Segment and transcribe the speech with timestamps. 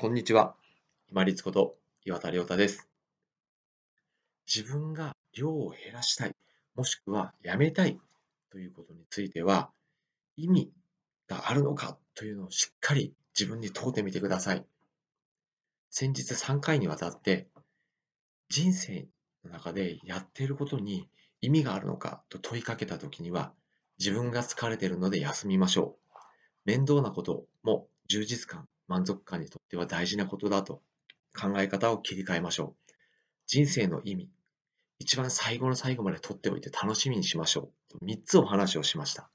[0.00, 0.54] こんにちは。
[1.10, 1.74] 今立こと
[2.04, 2.88] 岩田亮太です。
[4.46, 6.36] 自分が量を減らしたい、
[6.76, 7.98] もしくはやめたい
[8.52, 9.72] ということについては、
[10.36, 10.72] 意味
[11.26, 14.64] があるのかというのをしっかり自分に問うてみてください。
[15.90, 17.48] 先日3回にわたって、
[18.50, 19.08] 人生
[19.44, 21.08] の中でやっていることに
[21.40, 23.52] 意味があるのかと問いかけたときには、
[23.98, 26.18] 自分が疲れているので休みましょう。
[26.66, 30.82] 面倒なことも充実感満足感にとっては大事なことだと
[31.38, 32.92] 考え方を切り替えましょう。
[33.46, 34.30] 人生の意味、
[34.98, 37.70] 一番最後の最後まで取っておいて楽しみにしましょ
[38.00, 38.04] う。
[38.04, 39.30] 3つお話をしました。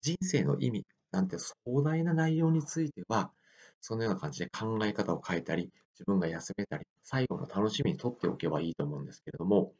[0.00, 3.32] 人生の意味なんて壮大な内容については、
[3.80, 9.72] そのような感じで考え方を変えたり、自分が休めたり、最後の楽しみにとっておけばいいと思うんですけれども、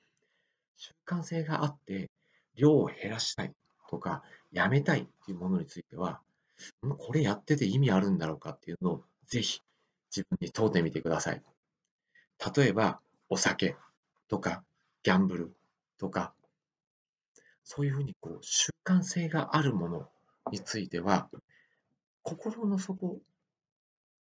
[0.77, 2.10] 習慣性があって、
[2.55, 3.52] 量を減らしたい
[3.88, 6.20] とか、やめたいというものについては、
[6.98, 9.61] これやってて意味あるんだろうかっていうのをぜひ
[10.15, 11.43] 自分に問うてみてください。
[12.57, 13.77] 例えば、お酒
[14.29, 14.65] とか
[15.02, 15.57] ギャンブル
[15.99, 16.35] とか、
[17.65, 20.09] そういうふうにこう習慣性があるもの
[20.51, 21.29] については、
[22.23, 23.21] 心の底、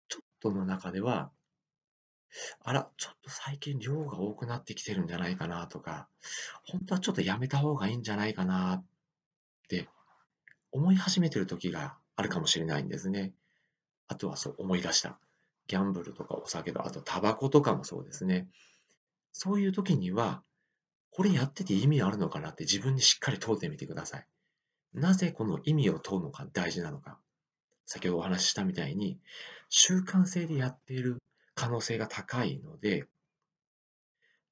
[0.08, 1.30] ちょっとの中では、
[2.60, 6.08] あら、ちょっと最近量が多くなってきてるんじゃないかなとか、
[6.64, 8.84] 本当はちょっとやめた方がいいんじゃないかなっ
[9.68, 9.88] て
[10.72, 13.32] 思い始めてる時があるかもしれないんですね。
[14.08, 15.18] あとはそう思い出した。
[15.66, 18.48] ギャンブルとかお酒と、あとタバコとかもそうですね。
[19.32, 20.42] そういう時には、
[21.10, 24.26] これやってて意味あるのかなって自分にしっかり問うてみてください。
[24.94, 27.18] なぜこの意味を問うのか大事なのか。
[27.86, 29.18] 先ほどお話ししたみたいに、
[29.68, 31.22] 習慣性でやっている
[31.54, 33.06] 可能性が高いので、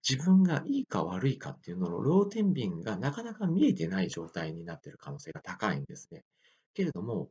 [0.09, 6.25] 自分がいいか悪いかっていうののローテンビンがなかなか見えてない状態になっている可能性が高いんですね。
[6.75, 7.31] けれども、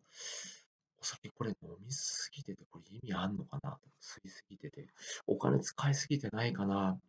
[1.00, 4.88] お酒これ飲みすぎてて、これ意味あんのかな吸いすぎてて、
[5.28, 7.00] お金使いすぎてないかな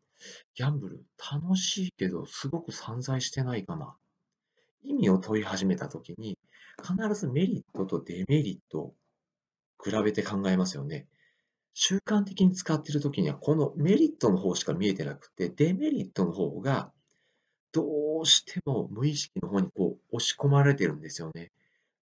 [0.55, 3.97] ギャンブル楽しいけど、すごく散財してないかな
[4.83, 6.39] 意味を問い始めたときに、
[6.83, 8.95] 必ずメリットとデメリットを
[9.83, 11.07] 比べて考えますよね。
[11.75, 16.93] 習慣的に使っているときには、このメリットの方しか見えてなくて、デメリットの方が、
[17.73, 21.51] どうしても無意識の方にこう押し込まれてるんですよね。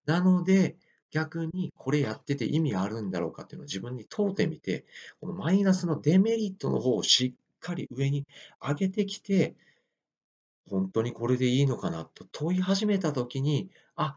[0.06, 0.76] なので、
[1.10, 4.84] 逆にこれやってて意味あるんだろうかっていうのを自分に問うてみて、
[5.20, 8.26] このマイナスのデメリットの方をしっかり上に
[8.62, 9.54] 上げてきて、
[10.68, 14.16] 本当にこれでいいのかなと問い始めたときに、あ、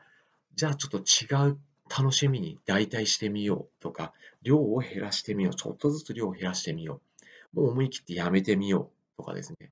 [0.55, 4.13] じゃあちょっと違う楽しみに代替してみようとか、
[4.43, 5.55] 量を減らしてみよう。
[5.55, 7.01] ちょっとずつ量を減らしてみよ
[7.53, 7.59] う。
[7.61, 9.71] もう思い切ってやめてみようとかですね。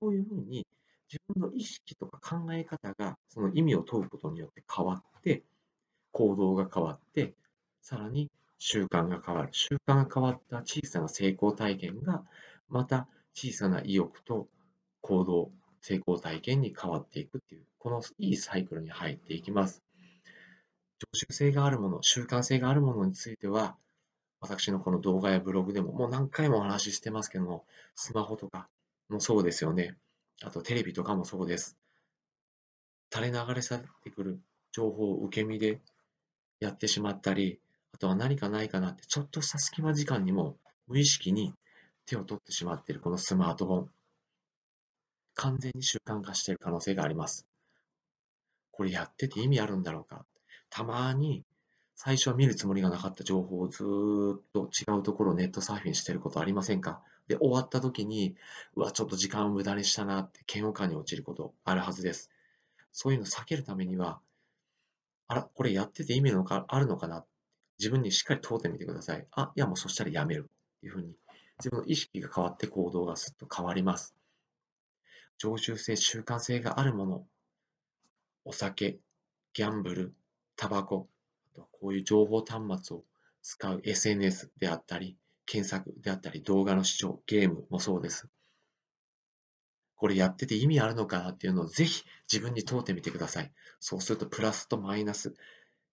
[0.00, 0.66] そういうふうに
[1.12, 5.42] 自分の意識とか考え方がその意味を問うことによって変わって、
[6.12, 7.34] 行動が変わって、
[7.82, 9.48] さらに習慣が変わる。
[9.52, 12.22] 習慣が変わった小さな成功体験が、
[12.68, 14.48] また小さな意欲と
[15.00, 15.50] 行動、
[15.80, 19.82] 成功体験に変わっていくっていう、このいいサイクルに入っていきます。
[20.98, 23.76] 常習性があるもの、習慣性があるものについては、
[24.40, 28.68] 私のこの動画やブログでももう何回もお話ししてますけども、スマホとか
[29.08, 29.96] もそうですよね。
[30.42, 31.76] あとテレビとかもそうです。
[33.12, 34.40] 垂れ流れされてくる
[34.72, 35.80] 情報を受け身で
[36.60, 37.58] やってしまったり、
[37.92, 40.56] あとは何かないかなって、ちょっとした隙間時間にも
[40.86, 41.54] 無意識に
[42.06, 43.90] 手を取ってしまっているこのスマートフォン。
[45.34, 47.46] 完全に習慣化している可能性があります。
[48.70, 50.24] これやってて意味あるんだろうか。
[50.70, 51.44] たまに
[51.94, 57.02] 最初は見るつもりがなかった情報をずっと違うところをネットサーフィンしてることありませんか？
[57.28, 58.36] で、終わった時に、
[58.74, 62.30] うわ、ちょっと時間を無駄にしたなって嫌悪感に陥ることあるはずです。
[62.92, 64.20] そういうのを避けるためには、
[65.30, 67.24] あら、これやってて意味のかあるのかな？
[67.78, 69.24] 自分にしっかり問うてみてください。
[69.30, 70.50] あ、いやもうそしたらやめる。
[70.78, 71.16] っていうふうに、
[71.60, 74.16] 自分の意識が変わって行動がすっと変わります。
[75.38, 77.26] 常習性、習慣性があるもの、
[78.44, 78.98] お酒、
[79.52, 80.14] ギャンブル、
[80.56, 81.08] タバコ、
[81.52, 83.04] あとはこういう情報端末を
[83.40, 85.16] 使う SNS であったり、
[85.46, 88.28] 検索であったり、動画の視聴、ゲームもそうです。
[90.00, 93.52] これやってて意味あるのかなっていうのをぜひ自分に問うてみてください。
[93.80, 95.34] そうするとプラスとマイナス、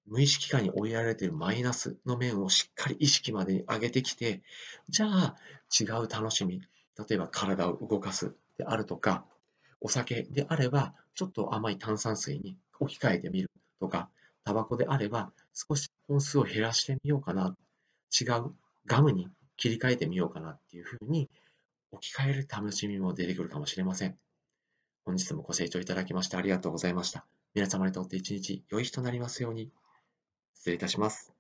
[0.06, 4.44] 無意識下に追いやられているマイナスの面をしっかり意識までに上げてきて、
[4.88, 5.36] じゃあ
[5.78, 6.62] 違う楽しみ、
[6.98, 9.26] 例えば体を動かすであるとか、
[9.82, 13.52] お酒であればちょっと甘い炭酸水に置き換えてみる
[13.82, 14.08] とか、
[14.46, 17.58] タバコであれば少し本数を減らしてみようかな、
[18.18, 18.56] 違う
[18.86, 19.28] ガムに
[19.58, 21.30] 切り替えてみようかなっていうふうに
[21.92, 24.18] 置き換える楽しみも出てくるかもしれません。
[25.06, 27.26] 本日もご清聴いただきましてありがとうございました。
[27.54, 29.72] 皆様にとって一日良い日となりますように。
[30.54, 31.37] 失礼いたします。